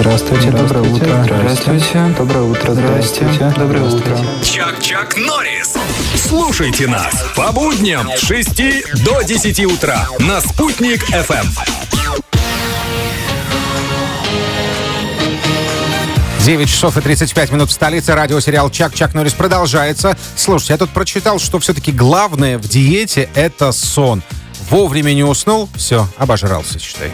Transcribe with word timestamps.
Здравствуйте, 0.00 0.50
доброе 0.50 0.90
утро. 0.90 1.24
Здравствуйте. 1.24 2.14
Доброе 2.16 2.44
утро. 2.44 2.72
Здравствуйте. 2.72 3.52
Доброе 3.54 3.82
утро. 3.82 4.18
Чак-Чак 4.42 5.14
Норрис. 5.18 5.74
Слушайте 6.16 6.86
нас 6.86 7.22
по 7.36 7.52
будням 7.52 8.08
с 8.16 8.20
6 8.20 9.04
до 9.04 9.20
10 9.20 9.66
утра 9.66 10.06
на 10.20 10.40
«Спутник 10.40 11.02
FM. 11.10 11.44
9 16.46 16.68
часов 16.70 16.96
и 16.96 17.00
35 17.02 17.52
минут 17.52 17.68
в 17.68 17.72
столице. 17.72 18.14
Радиосериал 18.14 18.70
«Чак 18.70 18.94
Чак 18.94 19.12
Норрис» 19.12 19.34
продолжается. 19.34 20.16
Слушайте, 20.34 20.72
я 20.72 20.78
тут 20.78 20.88
прочитал, 20.90 21.38
что 21.38 21.58
все-таки 21.58 21.92
главное 21.92 22.56
в 22.56 22.66
диете— 22.66 23.28
это 23.34 23.70
сон. 23.70 24.22
Вовремя 24.70 25.12
не 25.12 25.24
уснул, 25.24 25.68
все, 25.74 26.06
обожрался, 26.16 26.78
считай. 26.78 27.10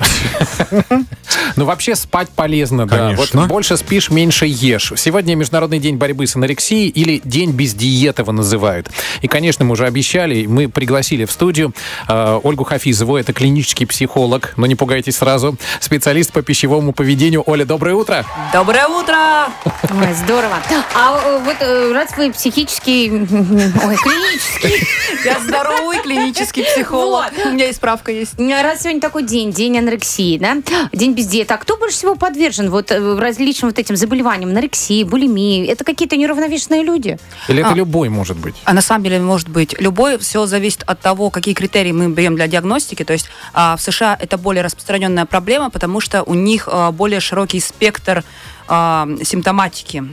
Ну, 1.57 1.65
вообще 1.65 1.95
спать 1.95 2.29
полезно, 2.29 2.87
да. 2.87 3.15
Вот 3.17 3.35
больше 3.49 3.79
спишь, 3.79 4.11
меньше 4.11 4.45
ешь. 4.47 4.93
Сегодня 4.97 5.35
Международный 5.37 5.79
день 5.79 5.97
борьбы 5.97 6.27
с 6.27 6.37
анорексией 6.37 6.89
или 6.89 7.23
День 7.25 7.53
без 7.53 7.73
диеты 7.73 8.23
его 8.23 8.33
называют. 8.33 8.91
И, 9.23 9.29
конечно, 9.29 9.65
мы 9.65 9.73
уже 9.73 9.87
обещали, 9.87 10.45
мы 10.45 10.69
пригласили 10.69 11.25
в 11.25 11.33
студию 11.33 11.73
э, 12.09 12.41
Ольгу 12.43 12.65
Хафизову, 12.65 13.17
это 13.17 13.33
клинический 13.33 13.87
психолог, 13.87 14.53
но 14.57 14.67
не 14.67 14.75
пугайтесь 14.75 15.17
сразу, 15.17 15.57
специалист 15.81 16.33
по 16.33 16.43
пищевому 16.43 16.93
поведению. 16.93 17.43
Оля, 17.47 17.65
доброе 17.65 17.95
утро. 17.95 18.27
Доброе 18.53 18.87
утро! 18.87 19.49
Ой, 19.65 20.13
здорово. 20.15 20.59
А 20.95 21.21
э, 21.25 21.41
вот 21.43 21.57
э, 21.61 21.93
раз 21.93 22.11
вы 22.19 22.33
психический, 22.33 23.11
ой, 23.11 23.97
клинический, 23.97 24.87
Я 25.25 25.41
здоровый 25.41 26.01
клинический 26.03 26.65
психолог. 26.65 27.33
У 27.47 27.53
меня 27.53 27.69
и 27.69 27.73
справка 27.73 28.13
есть. 28.13 28.35
раз 28.39 28.83
сегодня 28.83 29.01
такой 29.01 29.23
день, 29.23 29.53
день 29.53 29.79
анорексии, 29.79 30.39
да, 30.39 30.57
день 30.93 31.13
без 31.13 31.27
диеты, 31.27 31.55
а 31.55 31.57
кто 31.57 31.77
больше 31.77 31.97
всего 31.97 32.15
подвержен 32.17 32.71
вот 32.71 32.91
э, 32.91 33.19
различным 33.19 33.71
вот 33.71 33.79
этим 33.79 33.97
заболеваниям, 33.97 34.51
анорексии, 34.51 35.05
булимии? 35.05 35.67
Это 35.67 35.85
какие-то 35.85 36.17
неравновешенные 36.17 36.83
люди? 36.83 37.19
Или 37.49 37.61
это 37.61 37.71
А. 37.71 37.75
любой 37.75 38.09
может 38.09 38.37
быть? 38.37 38.55
А 38.65 38.73
на 38.73 38.81
самом 38.81 39.05
деле 39.05 39.21
может 39.21 39.49
быть 39.49 39.79
любой. 39.81 40.19
Все 40.19 40.47
зависит 40.47 40.83
от 40.87 41.01
того, 41.01 41.31
какие 41.31 41.55
критерии 41.55 41.93
мы 41.93 42.09
берем 42.09 42.37
для 42.37 42.47
диагностики. 42.47 43.05
То 43.05 43.13
есть 43.13 43.29
а, 43.53 43.77
в 43.77 43.83
США 43.83 44.17
это 44.19 44.39
более 44.39 44.63
распространенная 44.63 45.27
проблема, 45.27 45.71
потому 45.71 46.01
что 46.01 46.23
у 46.23 46.35
них 46.35 46.69
а, 46.71 46.91
более 46.93 47.21
широкий 47.21 47.61
спектр 47.61 48.25
а, 48.69 49.09
симптоматики. 49.23 50.05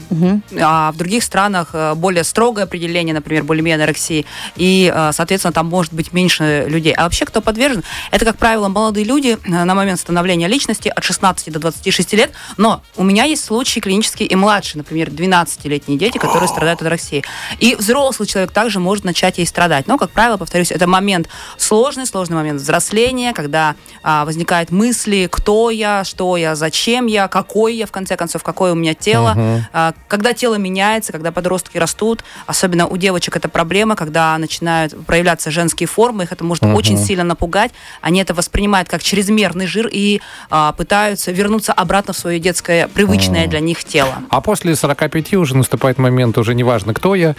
А 0.60 0.92
в 0.92 0.96
других 0.96 1.22
странах 1.22 1.70
а, 1.72 1.94
более 1.94 2.24
строгое 2.24 2.64
определение, 2.64 3.14
например, 3.14 3.44
булимия, 3.44 3.74
анорексии. 3.74 4.26
И, 4.56 4.92
а, 4.94 5.12
соответственно, 5.12 5.52
там 5.52 5.66
может 5.66 5.92
быть 5.92 6.12
меньше 6.12 6.66
людей. 6.68 6.92
А 6.92 7.04
вообще, 7.04 7.24
кто 7.24 7.40
подвержен? 7.40 7.82
Это, 8.10 8.24
как 8.24 8.36
правило, 8.36 8.68
молодые 8.68 9.04
люди 9.04 9.38
а, 9.44 9.64
на 9.64 9.74
момент 9.74 10.00
становления 10.00 10.48
личности 10.48 10.88
от 10.88 11.02
16 11.02 11.52
до 11.52 11.58
26 11.58 12.12
лет. 12.14 12.32
Но 12.56 12.82
у 12.96 13.04
меня 13.04 13.24
есть 13.24 13.44
случаи 13.44 13.80
клинические 13.80 14.28
и 14.28 14.34
младшие, 14.36 14.78
например, 14.78 15.08
12-летние 15.08 15.98
дети, 15.98 16.18
которые 16.18 16.48
страдают 16.48 16.80
от 16.80 16.82
анорексии. 16.82 17.24
И 17.58 17.74
взрослый 17.74 18.28
человек 18.28 18.52
также 18.52 18.80
может 18.80 19.04
начать 19.04 19.38
ей 19.38 19.46
страдать. 19.46 19.86
Но, 19.86 19.98
как 19.98 20.10
правило, 20.10 20.36
повторюсь, 20.36 20.70
это 20.70 20.86
момент 20.86 21.28
сложный, 21.56 22.06
сложный 22.06 22.36
момент 22.36 22.60
взросления, 22.60 23.32
когда 23.32 23.74
а, 24.02 24.24
возникают 24.24 24.70
мысли, 24.70 25.28
кто 25.30 25.70
я, 25.70 26.04
что 26.04 26.36
я, 26.36 26.54
зачем 26.54 27.06
я, 27.06 27.28
какой 27.28 27.74
я, 27.74 27.86
в 27.86 27.92
конце 27.92 28.16
концов, 28.16 28.42
какое 28.44 28.72
у 28.72 28.74
меня 28.74 28.94
тело. 28.94 29.36
А, 29.72 29.94
когда 30.08 30.32
тело 30.32 30.54
меняется, 30.56 31.12
когда 31.12 31.32
подростки 31.32 31.78
растут, 31.78 32.24
особенно 32.46 32.86
у 32.86 32.96
девочек 32.96 33.36
это 33.36 33.48
проблема, 33.48 33.96
когда 33.96 34.36
начинают 34.38 34.94
проявляться 35.06 35.50
женские 35.50 35.86
формы, 35.86 36.24
их 36.24 36.32
это 36.32 36.44
может 36.44 36.64
очень 36.64 36.98
сильно 36.98 37.24
напугать. 37.24 37.72
Они 38.00 38.20
это 38.20 38.34
воспринимают 38.34 38.88
как 38.88 39.02
чрезмерный 39.02 39.66
жир 39.66 39.88
и 39.90 40.20
а, 40.50 40.72
пытаются 40.72 41.32
вернуться 41.32 41.72
обратно 41.72 42.12
в 42.12 42.18
свое 42.18 42.38
детское, 42.38 42.88
привычное 42.88 43.46
для 43.46 43.60
них 43.60 43.84
тело. 43.84 44.14
А 44.30 44.40
после 44.40 44.76
45 44.76 45.34
уже 45.34 45.56
наступает 45.56 45.98
момент, 45.98 46.38
уже 46.38 46.54
неважно, 46.54 46.94
кто 46.94 47.14
я, 47.14 47.34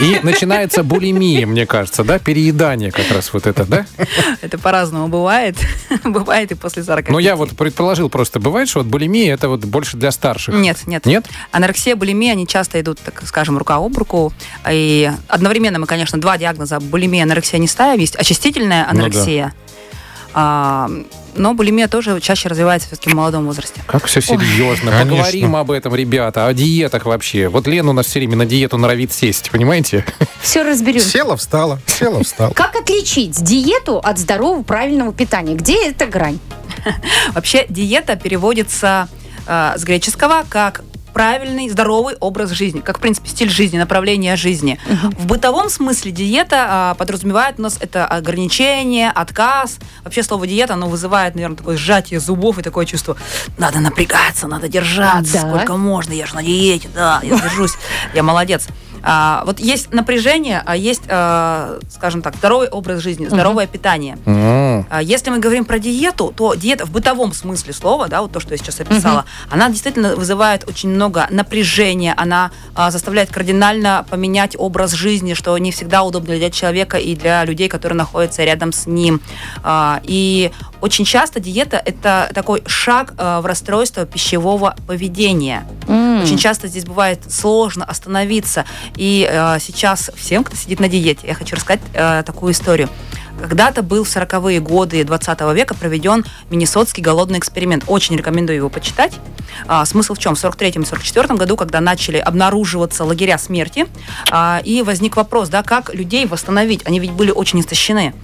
и 0.00 0.20
начинается 0.22 0.82
булимия, 0.82 1.46
мне 1.46 1.66
кажется, 1.66 2.04
да? 2.04 2.18
Переедание 2.18 2.90
как 2.90 3.10
раз 3.10 3.32
вот 3.32 3.46
это, 3.46 3.64
да? 3.64 3.86
Это 4.40 4.58
по-разному 4.58 5.08
бывает. 5.08 5.56
бывает 6.04 6.52
и 6.52 6.54
после 6.54 6.82
40. 6.82 7.08
Ну, 7.08 7.18
я 7.18 7.36
вот 7.36 7.56
предположил 7.56 8.08
просто, 8.08 8.40
бывает, 8.40 8.68
что 8.68 8.80
вот 8.80 8.88
булимия 8.88 9.34
это 9.34 9.48
вот 9.48 9.64
больше 9.64 9.96
для 9.96 10.10
старших. 10.10 10.43
Нет, 10.52 10.78
нет. 10.86 11.06
Нет? 11.06 11.26
Анорексия, 11.50 11.96
булимия, 11.96 12.32
они 12.32 12.46
часто 12.46 12.80
идут, 12.80 12.98
так 13.00 13.22
скажем, 13.26 13.56
рука 13.58 13.76
об 13.76 13.96
руку. 13.96 14.32
И 14.70 15.10
одновременно 15.28 15.78
мы, 15.78 15.86
конечно, 15.86 16.20
два 16.20 16.36
диагноза 16.38 16.80
булимия 16.80 17.20
и 17.20 17.22
анорексия 17.24 17.58
не 17.58 17.68
ставим. 17.68 18.00
Есть 18.00 18.16
очистительная 18.16 18.82
Ну 18.82 18.84
да. 18.84 18.90
анорексия. 18.90 19.54
А, 20.36 20.90
но 21.36 21.54
булимия 21.54 21.86
тоже 21.86 22.20
чаще 22.20 22.48
развивается 22.48 22.88
все-таки 22.88 23.10
в 23.10 23.14
молодом 23.14 23.46
возрасте. 23.46 23.80
Как 23.86 24.06
все 24.06 24.20
серьезно. 24.20 24.90
конечно. 24.90 25.10
Поговорим 25.16 25.56
об 25.56 25.70
этом, 25.70 25.94
ребята, 25.94 26.46
о 26.48 26.52
диетах 26.52 27.06
вообще. 27.06 27.48
Вот 27.48 27.66
Лена 27.68 27.90
у 27.90 27.92
нас 27.92 28.06
все 28.06 28.18
время 28.18 28.34
на 28.36 28.44
диету 28.46 28.76
норовит 28.76 29.12
сесть, 29.12 29.50
понимаете? 29.52 30.04
Все 30.42 30.62
разберем. 30.64 31.00
Села, 31.00 31.36
встала, 31.36 31.78
села, 31.86 32.22
встала. 32.24 32.52
Как 32.52 32.74
отличить 32.74 33.42
диету 33.42 33.98
от 33.98 34.18
здорового 34.18 34.62
правильного 34.64 35.12
питания? 35.12 35.54
Где 35.54 35.88
эта 35.90 36.06
грань? 36.06 36.38
Вообще 37.32 37.66
диета 37.68 38.16
переводится 38.16 39.08
э, 39.46 39.74
с 39.76 39.84
греческого 39.84 40.44
как 40.48 40.82
правильный, 41.14 41.68
здоровый 41.70 42.16
образ 42.18 42.50
жизни, 42.50 42.80
как, 42.80 42.98
в 42.98 43.00
принципе, 43.00 43.28
стиль 43.28 43.48
жизни, 43.48 43.78
направление 43.78 44.34
жизни. 44.34 44.78
В 45.16 45.26
бытовом 45.26 45.70
смысле 45.70 46.10
диета 46.10 46.66
а, 46.68 46.94
подразумевает 46.94 47.60
у 47.60 47.62
нас 47.62 47.78
это 47.80 48.04
ограничение, 48.04 49.10
отказ. 49.10 49.78
Вообще 50.02 50.24
слово 50.24 50.46
диета, 50.48 50.74
оно 50.74 50.88
вызывает, 50.88 51.36
наверное, 51.36 51.56
такое 51.56 51.76
сжатие 51.76 52.18
зубов 52.18 52.58
и 52.58 52.62
такое 52.62 52.84
чувство, 52.84 53.16
надо 53.58 53.78
напрягаться, 53.78 54.48
надо 54.48 54.68
держаться, 54.68 55.34
Да. 55.34 55.48
сколько 55.48 55.76
можно, 55.76 56.12
я 56.12 56.26
же 56.26 56.34
на 56.34 56.42
диете, 56.42 56.88
да, 56.92 57.20
я 57.22 57.38
держусь, 57.38 57.74
я 58.12 58.24
молодец. 58.24 58.66
А, 59.04 59.42
вот 59.44 59.60
есть 59.60 59.92
напряжение, 59.92 60.62
а 60.64 60.76
есть, 60.76 61.02
а, 61.08 61.78
скажем 61.90 62.22
так, 62.22 62.36
здоровый 62.36 62.68
образ 62.68 63.00
жизни, 63.00 63.26
здоровое 63.26 63.66
питание. 63.66 64.16
М. 64.24 64.86
А 64.90 65.02
Если 65.02 65.30
мы 65.30 65.38
говорим 65.38 65.64
про 65.64 65.78
диету, 65.78 66.32
то 66.34 66.54
диета 66.54 66.86
в 66.86 66.90
бытовом 66.90 67.32
смысле 67.34 67.72
слова, 67.74 68.08
да, 68.08 68.22
вот 68.22 68.32
то, 68.32 68.40
что 68.40 68.52
я 68.52 68.58
сейчас 68.58 68.80
описала, 68.80 69.24
она 69.50 69.68
действительно 69.68 70.16
вызывает 70.16 70.66
очень 70.66 70.88
много 70.88 71.26
напряжения, 71.30 72.14
она 72.16 72.50
а, 72.74 72.90
заставляет 72.90 73.30
кардинально 73.30 74.06
поменять 74.08 74.56
образ 74.58 74.92
жизни, 74.92 75.34
что 75.34 75.56
не 75.58 75.70
всегда 75.70 76.02
удобно 76.02 76.34
для 76.36 76.50
человека 76.50 76.96
и 76.96 77.14
для 77.14 77.44
людей, 77.44 77.68
которые 77.68 77.98
находятся 77.98 78.44
рядом 78.44 78.72
с 78.72 78.86
ним. 78.86 79.20
А, 79.62 80.00
и 80.04 80.50
очень 80.84 81.06
часто 81.06 81.40
диета 81.40 81.80
это 81.82 82.30
такой 82.34 82.62
шаг 82.66 83.14
а, 83.16 83.40
в 83.40 83.46
расстройство 83.46 84.04
пищевого 84.04 84.76
поведения. 84.86 85.66
Очень 86.22 86.36
часто 86.36 86.68
здесь 86.68 86.84
бывает 86.84 87.20
сложно 87.30 87.86
остановиться. 87.86 88.66
И 88.96 89.26
э, 89.28 89.58
сейчас 89.60 90.10
всем, 90.14 90.44
кто 90.44 90.56
сидит 90.56 90.80
на 90.80 90.88
диете, 90.88 91.26
я 91.26 91.34
хочу 91.34 91.56
рассказать 91.56 91.80
э, 91.94 92.22
такую 92.24 92.52
историю. 92.52 92.88
Когда-то 93.40 93.82
был 93.82 94.04
в 94.04 94.08
40-е 94.08 94.60
годы 94.60 95.04
20 95.04 95.40
века 95.54 95.74
проведен 95.74 96.24
Миннесотский 96.50 97.02
голодный 97.02 97.38
эксперимент. 97.38 97.84
Очень 97.86 98.16
рекомендую 98.16 98.56
его 98.56 98.68
почитать. 98.68 99.12
А, 99.66 99.84
смысл 99.84 100.14
в 100.14 100.18
чем? 100.18 100.34
В 100.34 100.44
43-44 100.44 101.36
году, 101.36 101.56
когда 101.56 101.80
начали 101.80 102.18
обнаруживаться 102.18 103.04
лагеря 103.04 103.38
смерти, 103.38 103.86
а, 104.30 104.60
и 104.64 104.82
возник 104.82 105.16
вопрос, 105.16 105.48
да, 105.48 105.62
как 105.62 105.94
людей 105.94 106.26
восстановить? 106.26 106.82
Они 106.86 106.98
ведь 106.98 107.12
были 107.12 107.30
очень 107.30 107.60
истощены. 107.60 108.14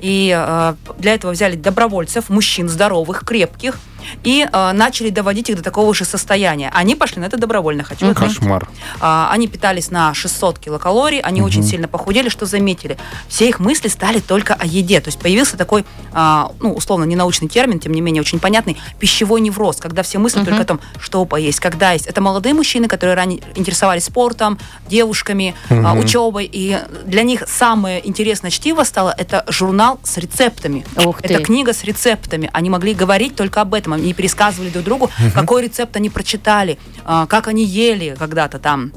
И 0.00 0.34
э, 0.36 0.74
для 0.98 1.14
этого 1.14 1.32
взяли 1.32 1.56
добровольцев, 1.56 2.28
мужчин 2.28 2.68
здоровых, 2.68 3.24
крепких, 3.24 3.78
и 4.22 4.46
э, 4.50 4.72
начали 4.72 5.10
доводить 5.10 5.50
их 5.50 5.56
до 5.56 5.62
такого 5.62 5.94
же 5.94 6.04
состояния. 6.04 6.70
Они 6.74 6.94
пошли 6.94 7.20
на 7.20 7.26
это 7.26 7.36
добровольно, 7.36 7.84
хочу 7.84 8.10
отметить. 8.10 8.38
Кошмар. 8.38 8.68
А, 9.00 9.28
они 9.30 9.48
питались 9.48 9.90
на 9.90 10.14
600 10.14 10.58
килокалорий, 10.58 11.20
они 11.20 11.42
очень 11.42 11.62
сильно 11.62 11.88
похудели, 11.88 12.28
что 12.28 12.46
заметили. 12.46 12.96
Все 13.28 13.48
их 13.48 13.60
мысли 13.60 13.88
стали 13.88 14.20
только 14.20 14.54
о 14.54 14.66
еде. 14.66 15.00
То 15.00 15.08
есть 15.08 15.18
появился 15.18 15.56
такой, 15.56 15.84
а, 16.12 16.52
ну, 16.60 16.72
условно, 16.72 17.04
ненаучный 17.04 17.48
термин, 17.48 17.80
тем 17.80 17.92
не 17.92 18.00
менее, 18.00 18.20
очень 18.20 18.38
понятный, 18.38 18.76
пищевой 18.98 19.40
невроз, 19.40 19.76
когда 19.76 20.02
все 20.02 20.18
мысли 20.18 20.44
только 20.44 20.62
о 20.62 20.64
том, 20.64 20.80
что 20.98 21.24
поесть, 21.24 21.60
когда 21.60 21.92
есть. 21.92 22.06
Это 22.06 22.20
молодые 22.20 22.54
мужчины, 22.54 22.88
которые 22.88 23.14
ранее 23.14 23.40
интересовались 23.54 24.04
спортом, 24.04 24.58
девушками, 24.88 25.54
а, 25.70 25.94
учебой, 25.94 26.48
и 26.50 26.78
для 27.06 27.22
них 27.22 27.44
самое 27.46 28.06
интересное 28.06 28.50
чтиво 28.50 28.84
стало 28.84 29.14
это 29.16 29.44
журнал 29.48 29.98
с 30.02 30.16
рецептами. 30.18 30.84
Ух 31.04 31.22
ты. 31.22 31.34
Это 31.34 31.42
книга 31.42 31.72
с 31.72 31.84
рецептами. 31.84 32.50
Они 32.52 32.70
могли 32.70 32.94
говорить 32.94 33.36
только 33.36 33.60
об 33.60 33.74
этом. 33.74 33.93
Они 33.94 34.12
пересказывали 34.12 34.70
друг 34.70 34.84
другу, 34.84 35.10
какой 35.34 35.62
рецепт 35.64 35.96
они 35.96 36.10
прочитали, 36.10 36.78
а, 37.04 37.26
как 37.26 37.48
они 37.48 37.64
ели 37.64 38.16
когда-то 38.18 38.58
там. 38.58 38.92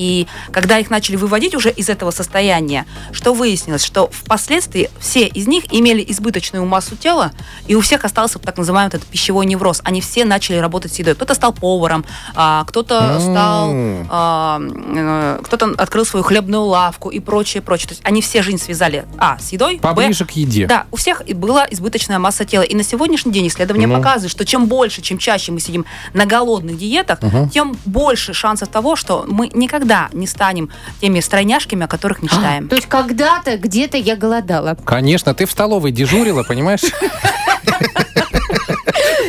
И 0.00 0.26
когда 0.50 0.78
их 0.78 0.88
начали 0.88 1.16
выводить 1.16 1.54
уже 1.54 1.70
из 1.70 1.90
этого 1.90 2.10
состояния, 2.10 2.86
что 3.12 3.34
выяснилось, 3.34 3.84
что 3.84 4.08
впоследствии 4.10 4.88
все 4.98 5.26
из 5.26 5.46
них 5.46 5.64
имели 5.70 6.02
избыточную 6.08 6.64
массу 6.64 6.96
тела, 6.96 7.32
и 7.66 7.74
у 7.74 7.82
всех 7.82 8.06
остался 8.06 8.38
так 8.38 8.56
называемый 8.56 8.88
этот 8.88 9.04
пищевой 9.04 9.44
невроз. 9.44 9.82
Они 9.84 10.00
все 10.00 10.24
начали 10.24 10.56
работать 10.56 10.94
с 10.94 10.98
едой. 10.98 11.14
Кто-то 11.14 11.34
стал 11.34 11.52
поваром, 11.52 12.06
а, 12.34 12.64
кто-то 12.64 13.20
стал, 13.20 13.70
а, 14.08 14.58
э, 14.60 15.40
кто-то 15.44 15.74
открыл 15.76 16.06
свою 16.06 16.24
хлебную 16.24 16.62
лавку 16.64 17.10
и 17.10 17.20
прочее, 17.20 17.62
прочее. 17.62 17.88
То 17.88 17.92
есть 17.92 18.02
они 18.04 18.22
все 18.22 18.40
жизнь 18.42 18.58
связали, 18.58 19.04
а, 19.18 19.38
с 19.38 19.52
едой, 19.52 19.76
б, 19.76 19.82
Поближе 19.82 20.24
к 20.24 20.30
еде. 20.30 20.66
да, 20.66 20.86
у 20.90 20.96
всех 20.96 21.22
была 21.34 21.66
избыточная 21.70 22.18
масса 22.18 22.46
тела. 22.46 22.62
И 22.62 22.74
на 22.74 22.84
сегодняшний 22.84 23.32
день 23.32 23.48
исследования 23.48 23.86
Ну. 23.86 23.96
показывают, 23.96 24.32
что 24.32 24.46
чем 24.46 24.66
больше, 24.66 25.02
чем 25.02 25.18
чаще 25.18 25.52
мы 25.52 25.60
сидим 25.60 25.84
на 26.14 26.24
голодных 26.24 26.78
диетах, 26.78 27.18
тем 27.52 27.76
больше 27.84 28.32
шансов 28.32 28.68
того, 28.68 28.96
что 28.96 29.26
мы 29.28 29.50
никогда 29.52 29.89
не 30.12 30.26
станем 30.26 30.70
теми 31.00 31.20
стройняшками, 31.20 31.84
о 31.84 31.88
которых 31.88 32.22
мечтаем. 32.22 32.68
То 32.68 32.76
есть 32.76 32.88
когда-то 32.88 33.56
где-то 33.56 33.96
я 33.96 34.16
голодала. 34.16 34.76
Конечно, 34.84 35.34
ты 35.34 35.46
в 35.46 35.50
столовой 35.50 35.92
дежурила, 35.92 36.42
понимаешь? 36.42 36.82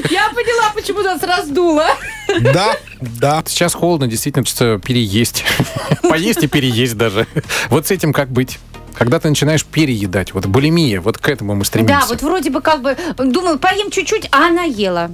Я 0.09 0.29
поняла, 0.29 0.71
почему 0.73 1.01
нас 1.01 1.21
раздуло. 1.23 1.85
Да, 2.53 2.75
да. 2.99 3.43
Сейчас 3.45 3.73
холодно, 3.73 4.07
действительно, 4.07 4.43
хочется 4.43 4.79
переесть. 4.83 5.43
Поесть 6.03 6.43
и 6.43 6.47
переесть 6.47 6.97
даже. 6.97 7.27
Вот 7.69 7.87
с 7.87 7.91
этим 7.91 8.13
как 8.13 8.29
быть? 8.29 8.59
Когда 9.01 9.19
ты 9.19 9.29
начинаешь 9.29 9.65
переедать, 9.65 10.35
вот 10.35 10.45
булимия, 10.45 11.01
вот 11.01 11.17
к 11.17 11.27
этому 11.27 11.55
мы 11.55 11.65
стремимся. 11.65 12.01
Да, 12.01 12.05
вот 12.05 12.21
вроде 12.21 12.51
бы 12.51 12.61
как 12.61 12.83
бы 12.83 12.95
думала, 13.17 13.57
поем 13.57 13.89
чуть-чуть, 13.89 14.29
а 14.31 14.45
она 14.45 14.61
ела. 14.61 15.09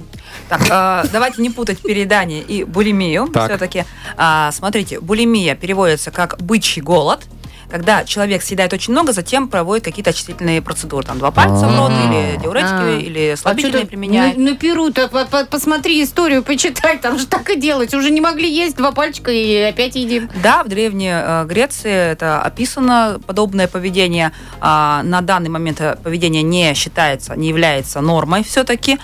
Так, 0.50 0.60
э, 0.68 1.08
давайте 1.10 1.40
не 1.40 1.48
путать 1.48 1.80
переедание 1.80 2.42
и 2.42 2.64
булимию. 2.64 3.28
Так. 3.28 3.48
Все-таки, 3.48 3.84
а, 4.18 4.52
смотрите, 4.52 5.00
булимия 5.00 5.54
переводится 5.54 6.10
как 6.10 6.36
бычий 6.38 6.82
голод. 6.82 7.24
Когда 7.70 8.04
человек 8.04 8.42
съедает 8.42 8.72
очень 8.72 8.92
много, 8.92 9.12
затем 9.12 9.48
проводит 9.48 9.84
какие-то 9.84 10.10
очистительные 10.10 10.62
процедуры. 10.62 11.06
Там 11.06 11.18
два 11.18 11.30
пальца 11.30 11.66
в 11.66 11.78
рот, 11.78 11.92
или 12.06 12.38
диуретики, 12.40 12.72
А. 12.72 12.98
или 12.98 13.30
А 13.32 13.36
слабительные 13.36 13.72
чё-то 13.80 13.86
применяет. 13.88 14.36
На, 14.38 14.54
Перу-то 14.56 15.08
по- 15.08 15.44
посмотри 15.44 16.02
историю, 16.02 16.42
почитай, 16.42 16.98
там 16.98 17.18
же 17.18 17.26
так 17.26 17.48
и 17.50 17.56
делать. 17.60 17.94
Уже 17.94 18.10
не 18.10 18.20
могли 18.20 18.50
есть 18.50 18.76
два 18.76 18.92
пальчика 18.92 19.30
и 19.30 19.54
опять 19.62 19.96
едим. 19.96 20.28
Да, 20.42 20.64
в 20.64 20.68
Древней 20.68 21.10
э, 21.12 21.44
Греции 21.46 21.92
это 22.12 22.40
описано, 22.42 23.20
подобное 23.26 23.68
поведение. 23.68 24.32
А, 24.60 25.02
на 25.04 25.20
данный 25.20 25.50
момент 25.50 25.80
э, 25.80 25.96
поведение 26.02 26.42
не 26.42 26.74
считается, 26.74 27.36
не 27.36 27.48
является 27.48 28.00
нормой 28.00 28.42
все-таки. 28.44 28.98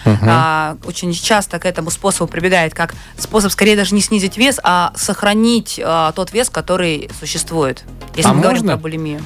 очень 0.87 1.13
часто 1.13 1.59
к 1.59 1.67
этому 1.67 1.91
способу 1.91 2.31
прибегает 2.31 2.75
как 2.75 2.95
способ 3.19 3.53
скорее 3.53 3.77
даже 3.77 3.95
не 3.95 4.01
снизить 4.01 4.37
вес, 4.37 4.59
а 4.63 4.93
сохранить 4.97 5.79
э, 5.83 6.13
тот 6.15 6.33
вес, 6.33 6.49
который 6.51 7.11
существует. 7.19 7.85
Если 8.17 8.31
А 8.31 8.35
мы 8.35 8.41
говорим 8.43 8.54
можно? 8.61 8.73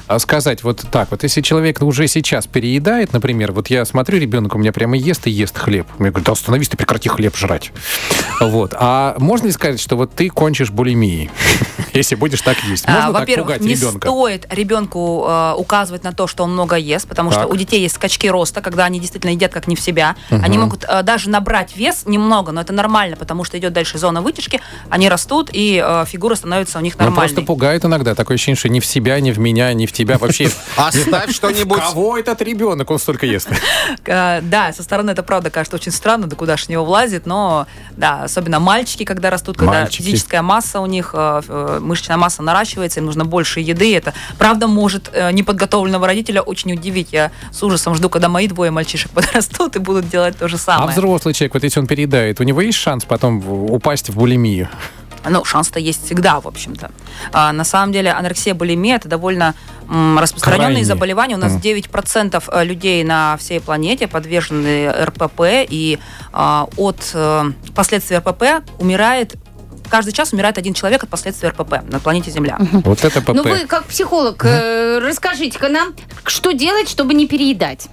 А 0.07 0.19
сказать 0.19 0.63
вот 0.63 0.85
так, 0.91 1.11
вот 1.11 1.23
если 1.23 1.41
человек 1.41 1.81
уже 1.81 2.07
сейчас 2.07 2.47
переедает, 2.47 3.13
например, 3.13 3.51
вот 3.51 3.69
я 3.69 3.85
смотрю, 3.85 4.19
ребенок 4.19 4.55
у 4.55 4.57
меня 4.57 4.71
прямо 4.71 4.97
ест 4.97 5.27
и 5.27 5.31
ест 5.31 5.57
хлеб. 5.57 5.87
Мне 5.97 6.09
говорят, 6.09 6.25
да 6.25 6.31
остановись, 6.33 6.69
ты 6.69 6.77
прекрати 6.77 7.09
хлеб 7.09 7.35
жрать. 7.35 7.71
Вот. 8.41 8.73
А 8.77 9.15
можно 9.19 9.47
ли 9.47 9.51
сказать, 9.51 9.79
что 9.79 9.95
вот 9.95 10.13
ты 10.13 10.29
кончишь 10.29 10.71
булимией, 10.71 11.29
если 11.93 12.15
будешь 12.15 12.41
так 12.41 12.57
есть? 12.63 12.85
А, 12.87 12.91
Можно 12.91 13.11
так 13.13 13.19
Во-первых, 13.21 13.59
не 13.61 13.73
ребенка? 13.75 14.07
стоит 14.07 14.45
ребенку 14.53 15.25
э, 15.27 15.53
указывать 15.57 16.03
на 16.03 16.13
то, 16.13 16.27
что 16.27 16.43
он 16.43 16.53
много 16.53 16.75
ест, 16.75 17.07
потому 17.07 17.31
Так. 17.31 17.39
что 17.43 17.47
у 17.49 17.55
детей 17.55 17.81
есть 17.81 17.95
скачки 17.95 18.27
роста, 18.29 18.61
когда 18.61 18.85
они 18.85 18.99
действительно 18.99 19.31
едят 19.31 19.51
как 19.53 19.67
не 19.67 19.75
в 19.75 19.81
себя. 19.81 20.15
Они 20.29 20.57
могут 20.57 20.83
э, 20.87 21.03
даже 21.03 21.29
набрать 21.29 21.75
вес 21.75 22.03
немного, 22.05 22.51
но 22.51 22.61
это 22.61 22.73
нормально, 22.73 23.15
потому 23.15 23.43
что 23.43 23.57
идет 23.57 23.73
дальше 23.73 23.97
зона 23.97 24.21
вытяжки, 24.21 24.61
они 24.89 25.09
растут, 25.09 25.49
и 25.51 25.81
э, 25.83 26.05
фигура 26.07 26.35
становится 26.35 26.77
у 26.77 26.81
них 26.81 26.97
нормальной. 26.97 27.15
просто 27.29 27.41
пугает 27.41 27.85
иногда. 27.85 28.15
Такое 28.15 28.35
ощущение, 28.35 28.57
что 28.57 28.69
ни 28.69 28.79
в 28.79 28.85
себя, 28.85 29.19
ни 29.19 29.31
в 29.31 29.39
меня, 29.39 29.71
ни 29.73 29.85
в 29.85 29.91
тебя 29.93 30.17
вообще. 30.17 30.49
Оставь 30.75 31.33
что-нибудь. 31.33 31.79
Кого 31.79 32.17
этот 32.17 32.41
ребенок? 32.41 32.89
Он 32.91 32.99
столько 32.99 33.25
ест. 33.25 33.49
Да, 34.05 34.71
со 34.75 34.83
стороны 34.83 35.11
это 35.11 35.23
правда 35.23 35.49
кажется 35.49 35.75
очень 35.75 35.91
странно, 35.91 36.27
да 36.27 36.35
куда 36.35 36.57
ж 36.57 36.65
в 36.65 36.69
него 36.69 36.85
влазит, 36.85 37.25
но 37.25 37.67
да, 37.91 38.23
особенно 38.23 38.59
мальчики, 38.59 39.03
когда 39.03 39.29
растут, 39.29 39.57
когда 39.57 39.85
физическая 39.85 40.41
масса 40.41 40.79
у 40.79 40.85
них, 40.85 41.13
мышечная 41.79 42.17
масса 42.17 42.41
наращивается, 42.43 42.99
им 42.99 43.05
нужно 43.05 43.25
больше 43.25 43.59
еды, 43.59 43.95
это 43.95 44.13
правда 44.37 44.67
может 44.67 45.09
э, 45.13 45.31
неподготовленного 45.31 46.07
родителя 46.07 46.41
очень 46.41 46.73
удивить. 46.73 47.09
Я 47.11 47.31
с 47.51 47.61
ужасом 47.63 47.95
жду, 47.95 48.09
когда 48.09 48.29
мои 48.29 48.47
двое 48.47 48.71
мальчишек 48.71 49.11
подрастут 49.13 49.75
и 49.75 49.79
будут 49.79 50.09
делать 50.09 50.37
то 50.37 50.47
же 50.47 50.55
А 50.55 50.59
самое. 50.59 50.91
взрослый 50.91 51.33
человек, 51.33 51.53
вот 51.53 51.63
если 51.63 51.79
он 51.79 51.87
переедает, 51.87 52.39
у 52.39 52.43
него 52.43 52.61
есть 52.61 52.77
шанс 52.77 53.05
потом 53.05 53.43
упасть 53.71 54.09
в 54.09 54.15
булимию? 54.15 54.69
Ну, 55.29 55.43
шанс-то 55.43 55.79
есть 55.79 56.05
всегда, 56.05 56.39
в 56.39 56.47
общем-то. 56.47 56.91
А, 57.33 57.51
на 57.51 57.65
самом 57.65 57.91
деле, 57.91 58.09
анорексия, 58.11 58.53
булимия– 58.53 58.95
это 58.97 59.09
довольно 59.09 59.53
м, 59.89 60.17
распространенные 60.17 60.67
Крайне. 60.67 60.85
заболевания. 60.85 61.35
У 61.35 61.39
нас 61.39 61.51
Мгм. 61.51 61.61
9% 61.61 62.43
э, 62.47 62.63
людей 62.63 63.03
на 63.03 63.35
всей 63.35 63.59
планете 63.59 64.07
подвержены 64.07 64.89
РПП, 64.89 65.41
и 65.69 65.99
а, 66.31 66.67
от 66.77 67.11
э, 67.13 67.51
последствий 67.75 68.17
РПП 68.17 68.63
умирает 68.79 69.35
Каждый 69.89 70.11
час 70.11 70.33
умирает 70.33 70.57
один 70.57 70.73
человек 70.73 71.03
от 71.03 71.09
последствий 71.09 71.49
РПП 71.49 71.81
на 71.89 71.99
планете 71.99 72.31
Земля. 72.31 72.57
Вот 72.59 73.03
это 73.03 73.21
ПП. 73.21 73.29
Ну 73.33 73.43
вы, 73.43 73.65
как 73.65 73.85
психолог, 73.85 74.45
э, 74.45 74.99
расскажите-ка 74.99 75.69
нам, 75.69 75.93
что 76.25 76.51
делать, 76.51 76.89
чтобы 76.89 77.13
не 77.13 77.27
переедать? 77.27 77.89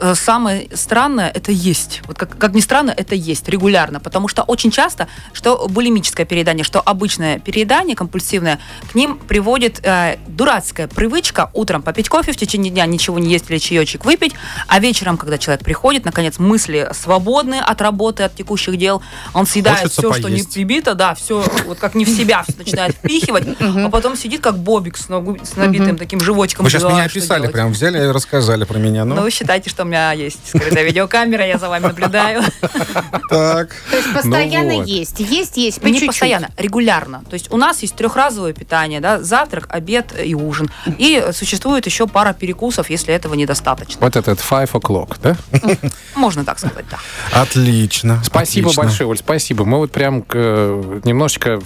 Э, 0.00 0.14
Самое 0.14 0.68
странное– 0.74 1.30
это 1.34 1.52
есть. 1.52 2.02
Вот 2.06 2.18
как, 2.18 2.36
как 2.36 2.54
ни 2.54 2.60
странно, 2.60 2.92
это 2.96 3.14
есть 3.14 3.48
регулярно. 3.48 4.00
Потому 4.00 4.28
что 4.28 4.42
очень 4.42 4.70
часто, 4.70 5.06
что 5.32 5.68
булимическое 5.68 6.26
переедание, 6.26 6.64
что 6.64 6.80
обычное 6.80 7.38
переедание 7.38 7.94
компульсивное, 7.94 8.58
к 8.90 8.94
ним 8.94 9.18
приводит 9.18 9.80
э, 9.84 10.16
дурацкая 10.36 10.88
привычка 10.88 11.50
утром 11.52 11.82
попить 11.82 12.08
кофе, 12.08 12.32
в 12.32 12.36
течение 12.36 12.72
дня 12.72 12.86
ничего 12.86 13.18
не 13.18 13.30
есть 13.30 13.50
или 13.50 13.58
чаечек 13.58 14.04
выпить, 14.04 14.32
а 14.66 14.78
вечером, 14.80 15.16
когда 15.16 15.38
человек 15.38 15.64
приходит, 15.64 16.04
наконец, 16.04 16.38
мысли 16.38 16.88
свободны 16.92 17.56
от 17.56 17.80
работы, 17.80 18.22
от 18.22 18.34
текущих 18.34 18.76
дел, 18.76 19.02
он 19.34 19.46
съедает 19.46 19.78
Хочется 19.78 20.00
все, 20.00 20.12
что 20.12 20.28
не 20.28 20.36
поесть. 20.36 20.54
прибито, 20.54 20.94
да, 20.94 21.14
все 21.14 21.44
вот 21.66 21.78
как 21.78 21.94
не 21.94 22.04
в 22.04 22.08
себя 22.08 22.44
начинает 22.56 22.94
впихивать, 22.94 23.46
а 23.60 23.88
потом 23.88 24.16
сидит 24.16 24.40
как 24.40 24.58
бобик 24.58 24.96
с, 24.96 25.08
ногу- 25.08 25.44
с 25.44 25.56
набитым 25.56 25.96
таким 25.96 26.20
животиком. 26.20 26.64
Вы 26.64 26.70
сейчас 26.70 26.84
меня 26.84 27.04
описали, 27.04 27.46
прям 27.48 27.72
взяли 27.72 27.98
и 27.98 28.06
рассказали 28.10 28.64
про 28.64 28.78
меня. 28.78 29.04
Ну, 29.04 29.14
Ну, 29.16 29.22
вы 29.22 29.30
считайте, 29.30 29.70
что 29.70 29.82
у 29.82 29.86
меня 29.86 30.12
есть 30.12 30.38
скрытая 30.48 30.84
видеокамера, 30.84 31.46
я 31.46 31.58
за 31.58 31.68
вами 31.68 31.84
наблюдаю. 31.84 32.42
так. 33.28 33.74
То 33.90 33.96
есть 33.96 34.12
постоянно 34.12 34.74
вот. 34.76 34.86
есть, 34.86 35.20
есть, 35.20 35.56
есть, 35.56 35.80
по 35.80 35.86
Не 35.86 36.00
постоянно, 36.00 36.50
регулярно. 36.56 37.22
То 37.28 37.34
есть 37.34 37.52
у 37.52 37.56
нас 37.56 37.82
есть 37.82 37.94
трехразовое 37.94 38.52
питание, 38.52 39.00
да, 39.00 39.20
завтрак, 39.22 39.66
обед 39.68 40.12
и 40.22 40.31
ужин. 40.34 40.70
И 40.98 41.24
существует 41.32 41.86
еще 41.86 42.06
пара 42.06 42.32
перекусов, 42.32 42.90
если 42.90 43.14
этого 43.14 43.34
недостаточно. 43.34 43.98
Вот 44.00 44.16
этот 44.16 44.38
five 44.38 44.70
o'clock, 44.72 45.16
да? 45.22 45.36
Можно 46.14 46.44
так 46.44 46.58
сказать, 46.58 46.84
да. 46.90 46.98
Отлично. 47.32 48.20
Спасибо 48.24 48.68
отлично. 48.68 48.82
большое, 48.84 49.08
Оль, 49.10 49.18
спасибо. 49.18 49.64
Мы 49.64 49.78
вот 49.78 49.92
прям 49.92 50.24
э, 50.32 51.00
немножечко... 51.04 51.60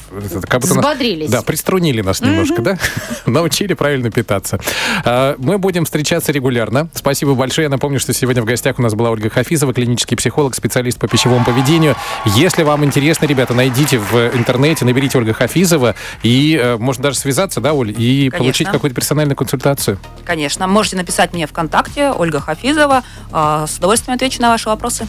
Как 0.49 0.61
будто 0.61 0.75
нас- 0.75 0.85
Взбодрились. 0.85 1.31
да, 1.31 1.43
приструнили 1.43 2.01
нас 2.03 2.21
немножко, 2.21 2.63
да? 2.63 2.79
Научили 3.27 3.75
правильно 3.75 4.11
питаться. 4.11 4.59
А, 5.05 5.37
Мы 5.39 5.59
будем 5.59 5.85
встречаться 5.85 6.33
регулярно. 6.33 6.89
Спасибо 6.95 7.35
большое. 7.35 7.67
Я 7.67 7.71
напомню, 7.71 8.01
что 8.01 8.13
сегодня 8.13 8.43
в 8.43 8.45
гостях 8.47 8.79
у 8.79 8.83
нас 8.83 8.95
была 8.95 9.11
Ольга 9.11 9.31
Хафизова, 9.31 9.73
клинический 9.73 10.17
психолог, 10.17 10.55
специалист 10.55 10.99
по 10.99 11.09
пищевому 11.09 11.45
поведению. 11.45 11.97
Если 12.37 12.63
вам 12.63 12.85
интересно, 12.85 13.27
ребята, 13.27 13.55
найдите 13.55 13.99
в 13.99 14.15
интернете, 14.37 14.85
наберите 14.85 15.19
Ольга 15.19 15.33
Хафизова, 15.33 15.95
и 16.23 16.59
э, 16.61 16.77
можно 16.77 17.05
даже 17.05 17.19
связаться, 17.19 17.61
да, 17.61 17.73
Оль, 17.75 17.91
и 17.97 18.31
Конечно. 18.31 18.46
Получить 18.47 18.69
какую-то 18.69 18.95
персональную 18.95 19.37
консультацию. 19.37 19.99
Конечно. 20.25 20.67
Можете 20.67 20.97
написать 20.97 21.33
мне 21.33 21.47
ВКонтакте, 21.47 22.11
Ольга 22.11 22.41
Хафизова. 22.41 23.03
А, 23.33 23.67
С 23.67 23.79
удовольствием 23.79 24.15
отвечу 24.17 24.41
на 24.43 24.51
ваши 24.51 24.69
вопросы. 24.69 25.07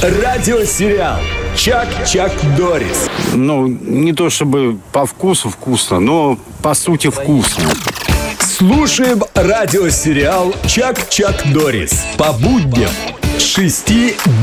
Радиосериал 0.00 1.18
Чак-Чак 1.56 2.32
Дорис. 2.56 3.08
Ну, 3.34 3.66
не 3.66 4.12
то 4.12 4.30
чтобы 4.30 4.78
по 4.92 5.06
вкусу 5.06 5.50
вкусно, 5.50 5.98
но 5.98 6.38
по 6.62 6.74
сути 6.74 7.10
вкусно. 7.10 7.64
Слушаем 8.38 9.22
радиосериал 9.34 10.54
Чак-Чак 10.66 11.52
Дорис 11.52 12.04
по 12.16 12.32
будням 12.32 12.90
с 13.38 13.42
6 13.42 13.92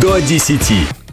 до 0.01 0.19
10. 0.19 1.04